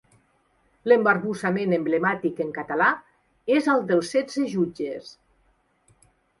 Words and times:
L'embarbussament 0.91 1.75
emblemàtic 1.77 2.41
en 2.47 2.49
català 2.57 2.89
és 3.59 3.71
el 3.77 3.87
dels 3.93 4.13
setze 4.17 4.49
jutges. 4.57 5.17